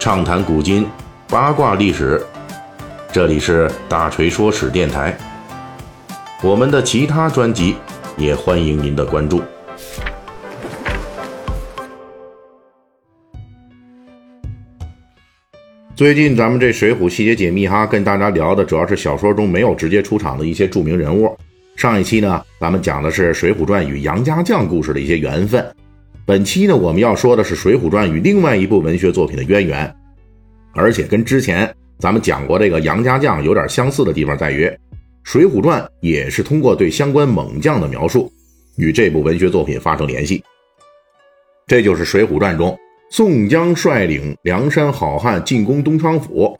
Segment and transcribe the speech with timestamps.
[0.00, 0.86] 畅谈古今，
[1.28, 2.24] 八卦历史。
[3.12, 5.14] 这里是大锤说史电台。
[6.42, 7.76] 我们的其他专辑
[8.16, 9.42] 也欢迎您的关注。
[15.94, 21.36] 最近咱们这《水浒细节解密》哈，跟大家聊的主要是小说中没有直接出场的一些著名人物。
[21.76, 25.62] 上一期呢，咱们讲的是《水浒传》与杨家将故事的一些缘分。
[26.26, 29.92] 本期呢，我们要说的是《水浒传》与另外一部文学作品的渊源，
[30.74, 34.66] 而且跟之前咱们讲过这个杨家将有点相似的地方在于，
[35.24, 38.30] 《水浒传》也是通过对相关猛将的描述，
[38.76, 40.42] 与这部文学作品发生联系。
[41.66, 42.78] 这就是《水浒传》中
[43.10, 46.56] 宋江率领梁山好汉进攻东昌府，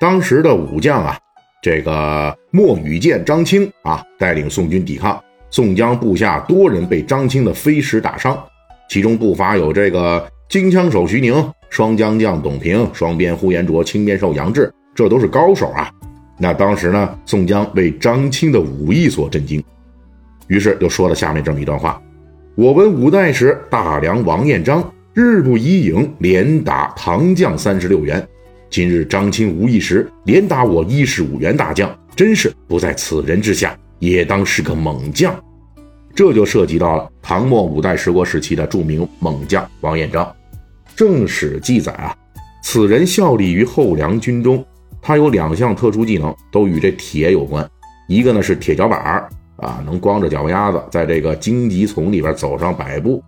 [0.00, 1.16] 当时的武将啊，
[1.62, 8.42] 这个莫羽剑、张青啊，带领宋军抵抗，宋江部下多人被张青的飞石打伤。
[8.88, 11.34] 其中不乏有这个金枪手徐宁、
[11.70, 15.90] 双江将董平、双鞭呼延灼、青面兽杨志，这都是高手啊。
[16.38, 19.62] 那当时呢，宋江为张清的武艺所震惊，
[20.48, 22.02] 于是就说了下面这么一段话：
[22.54, 28.26] 我闻五代时大梁王彦章日不疑影，连打唐将三十六员。
[28.68, 35.34] 今日张清无意时，连打我一十五员大将，真是不在此人之下，也当是个猛将。
[36.14, 40.30] 这就涉及到了唐末五代十国时期的著名猛将王彦章。
[40.94, 42.14] 正史记载啊，
[42.62, 44.62] 此人效力于后梁军中，
[45.00, 47.66] 他有两项特殊技能，都与这铁有关。
[48.08, 53.18] 一个呢是铁脚板儿啊，能光着脚丫子在这个荆棘丛里边走上百步；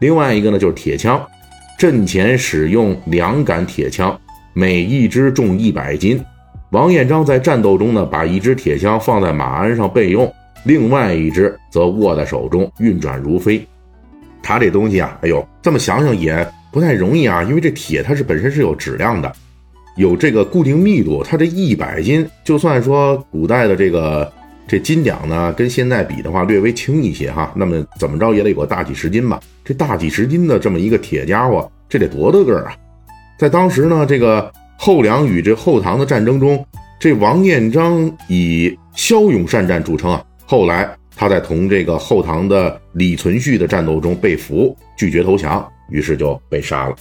[0.00, 1.20] 另外一个呢就是铁枪，
[1.76, 4.16] 阵前使用两杆铁枪，
[4.52, 6.22] 每一支重一百斤。
[6.70, 10.32] 王彦章在战斗中呢，把一支铁枪放在马鞍上备用。
[10.64, 13.66] 另外一只则握在手中，运转如飞。
[14.42, 19.30] 他这东西啊，哎呦，这么想想也不太容易啊，因为这铁它是本身是有质量的，
[19.96, 21.22] 有这个固定密度。
[21.22, 24.30] 它这一百斤，就算说古代的这个
[24.66, 29.38] 这斤两呢，跟现在比的话略微轻一些哈，那么怎么着也得有个大几十斤吧。
[29.64, 32.76] 这大几十斤的这么一个铁家伙，这得多大个儿啊？
[33.38, 36.64] 在当时呢，这个后梁与这后唐的战争中，
[36.98, 40.24] 这王彦章以骁勇善战著称啊。
[40.50, 46.96] 后来，他在同这个后唐的李存勖的战斗中被俘，拒绝投降，于是就被杀了。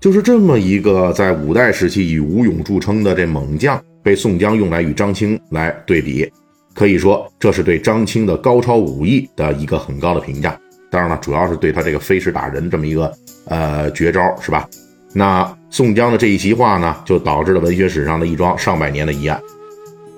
[0.00, 6.26] 就是这么一个在五代时期以武勇著称的这猛将，被宋江用来与张青来对比，
[6.72, 10.58] 可以说这是对张青的高超武艺的一个很高的评价。
[10.90, 13.12] 当然了，主要是对他这个飞石打人这么一个
[13.44, 14.66] 呃绝招，是吧？
[15.12, 19.38] 那宋江的这一席话呢，就导致了文学史上的一桩上百年的疑案。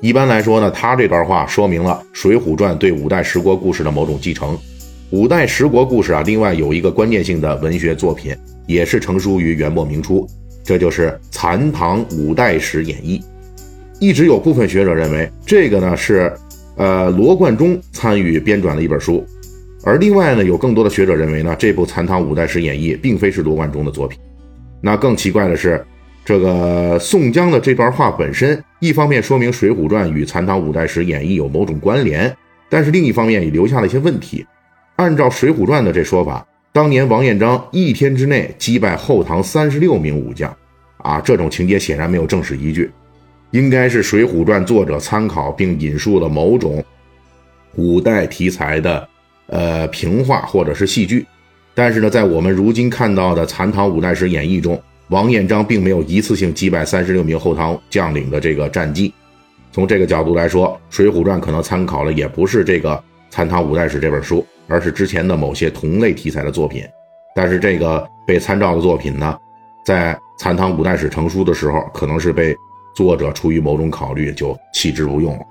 [0.02, 4.56] 一般来说呢，他这段话说明了《水浒传》对五代十国故事的某种继承。
[5.10, 8.34] 五代十国故事啊，另外有一个关键性的文学作品，
[8.66, 10.26] 也是成书于元末明初，
[10.64, 13.18] 这就是《残唐五代史演义》。
[13.98, 16.32] 一直有部分学者认为，这个呢是，
[16.76, 19.22] 呃，罗贯中参与编撰的一本书，
[19.84, 24.18] 而另外呢，有更多的学者认为呢，这部《残唐五代史演义》并非是罗贯中的作品。
[24.80, 25.84] 那更奇怪的是。
[26.30, 32.32] 这个宋江的这段话本身，一方面说明《水浒传》与残唐五代史演义有某种关联，
[32.68, 34.46] 但是另一方面也留下了一些问题。
[34.94, 40.56] 按照《水浒传》的这说法，当年王彦章一天之内击败后唐三十六名武将，
[40.98, 42.88] 啊，这种情节显然没有正史依据，
[43.50, 46.80] 应该是《水浒传》作者参考并引述了某种
[47.74, 49.08] 五代题材的
[49.48, 51.26] 呃评话或者是戏剧。
[51.74, 59.12] 但是呢，在我们如今看到的残唐五代史演义中，王彦章并没有一次性击败三十六名后唐将领的这个战绩，
[59.72, 62.94] 从这个角度来说，《水浒传》可能参考了也不是这个
[63.28, 66.84] 《残唐五代史》这本书，而是之前的某些同类题材的作品。
[67.34, 69.36] 但是这个被参照的作品呢，
[69.84, 72.54] 在《残唐五代史》成书的时候，可能是被
[72.94, 75.42] 作者出于某种考虑就弃之不用了。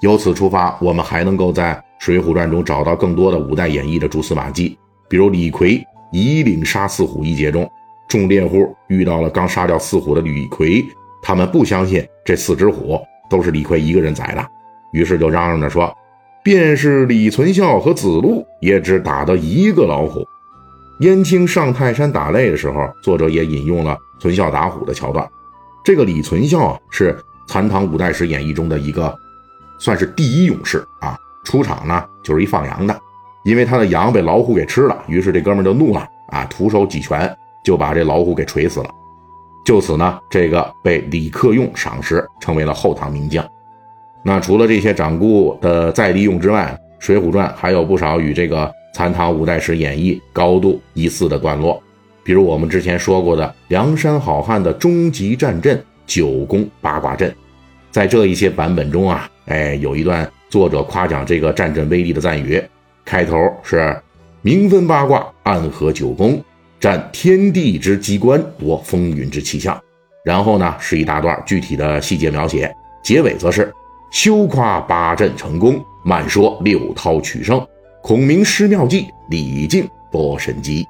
[0.00, 4.76] 由此出发，我们还能够在《水浒传》中找到更多的五代演义的蛛丝马迹，
[5.08, 5.80] 比如李逵
[6.10, 7.70] 以岭杀四虎一节中。
[8.14, 10.86] 众猎户遇到了刚杀掉四虎的李逵，
[11.20, 12.96] 他们不相信这四只虎
[13.28, 14.46] 都是李逵一个人宰的，
[14.92, 15.92] 于是就嚷嚷着说
[16.44, 20.24] ：“便是李存孝和子路，也只打得一个老虎。”
[21.02, 25.28] 燕青上泰山打擂的时候，作者也引用了存孝打虎的桥段。
[25.84, 27.12] 这个李存孝啊，是
[27.48, 29.12] 《残唐五代史演义》中的一个，
[29.80, 31.18] 算是第一勇士啊。
[31.42, 32.96] 出场呢就是一放羊的，
[33.44, 37.36] 因为他的羊被老虎给吃了，于是这哥们就怒了啊，徒手几拳。
[37.64, 38.90] 就把这老虎给锤死了，
[39.64, 43.44] 就此呢，这个被李克用赏识，成为了后唐名将。
[44.22, 51.82] 那除了这些掌故的再利用之外，《水浒传》还有不少与这个残唐五代史演义高度疑似的段落。
[52.22, 57.34] 比如我们之前说过的梁山好汉的终极战阵九宫八卦阵，
[57.90, 62.62] 在这一些版本中啊，哎，有一段作者夸奖这个战阵威力的赞语，
[63.04, 63.94] 开头是
[64.40, 66.42] 明分八卦，暗合九宫，
[66.84, 69.74] 占天地之机关，夺风云之气象。
[70.22, 72.70] 然后呢，是一大段具体的细节描写，
[73.02, 73.72] 结尾则是
[74.10, 77.66] 休夸八阵成功，慢说六韬取胜，
[78.02, 80.86] 孔明施妙计，李靖拨神机。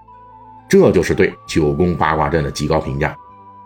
[0.69, 3.17] 这就是对九宫八卦阵的极高评价，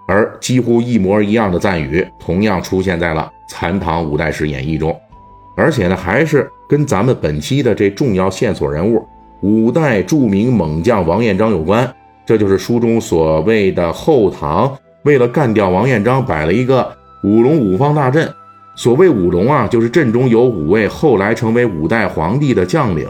[0.06, 4.94] 而几乎一模一样的赞语同样出现在了《残唐五代史演义》中，
[5.56, 9.02] 而且呢，还是跟咱们本期的这重要线索人物
[9.40, 11.90] 五代著名猛将王彦章有关。
[12.28, 18.30] 这就是书中所谓的后唐为了干掉王彦章摆了一个五龙五方大阵。
[18.76, 23.08] 所谓五龙啊，就是阵中有五位后来成为五代皇帝的将领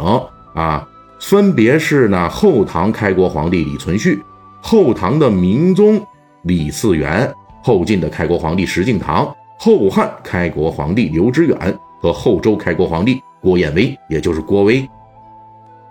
[0.55, 0.87] 啊。
[1.19, 4.20] 分别是呢，后唐开国皇帝李存勖，
[4.61, 6.00] 后唐的明宗
[6.43, 7.29] 李嗣源，
[7.61, 9.29] 后晋的开国皇帝石敬瑭，
[9.59, 14.88] 后汉开国皇帝刘知远和后周开国皇帝郭彦威，也就是郭威。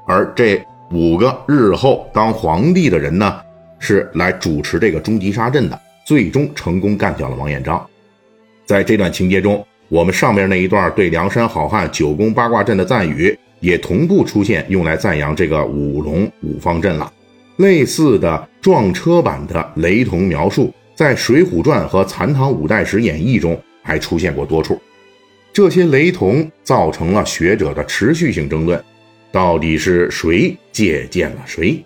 [0.05, 3.39] 而这五个日后当皇帝的人呢，
[3.79, 7.85] 是来主持这个终极杀阵的，最终成功干掉了王彦章。
[8.65, 13.37] 在这段情节中，我们上面那一段对梁山好汉九宫八卦阵的赞语。
[13.59, 17.11] 也同步出现用来赞扬这个五龙五方阵了。
[17.55, 24.79] 类似的撞车版的雷同描述，在《水浒传》和《残唐五代史演义》中还出现过多处。
[25.51, 28.79] 这些雷同造成了学者的持续性争论：
[29.37, 31.85] 到底是谁借鉴了谁？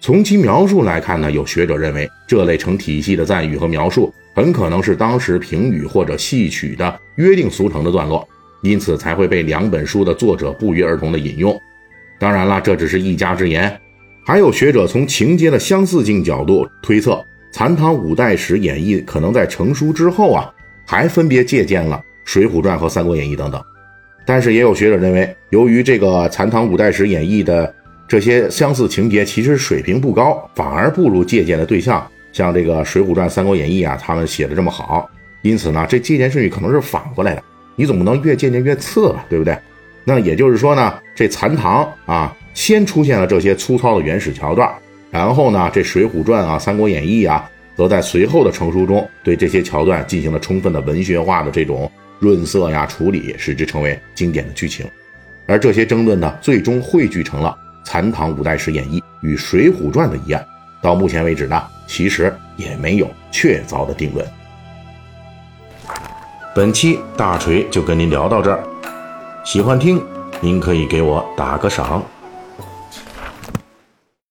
[0.00, 8.26] 从其描述来看呢，有学者认为这类成体系的赞誉和描述，很可能是当时评语或者戏曲的约定俗成的段落。
[8.62, 11.54] 因此才会被两本书的作者不约而同的引用。
[12.18, 13.78] 当然了，这只是一家之言。
[14.24, 17.12] 还有学者从情节的相似性角度推测，
[17.52, 20.50] 《残唐五代史演义》可能在成书之后啊，
[20.86, 23.62] 还分别借鉴了《水浒传》和《三国演义》等等。
[24.28, 27.74] 但是也有学者认为，由于这个《残唐五代史演义》的
[28.06, 35.08] 这些相似情节其实水平不高，反而不如借鉴的对象像这个《水浒传》《三国演义》啊，他们写的这么好。
[35.40, 37.42] 因此呢，这借鉴顺序可能是反过来的。
[37.74, 39.56] 你总不能越借鉴越次吧，对不对？
[40.04, 44.70] 那也就是说呢，这残唐啊，先出现了这些粗糙的原始桥段，
[45.10, 54.86] 然后呢，这《水浒传》啊，《三国演义》啊，则在随后的成书中对这些桥段进行了充分的文学化的这种润色呀处理，使之成为经典的剧情。
[55.46, 57.56] 而这些争论呢，最终汇聚成了
[57.86, 60.44] 《残唐五代史演义》与《水浒传》的一案。
[60.80, 64.26] 到目前为止呢，其实也没有确凿的定论。
[66.54, 68.62] 本期大锤就跟您聊到这儿，
[69.44, 70.02] 喜欢听，
[70.40, 72.04] 您可以给我打个赏。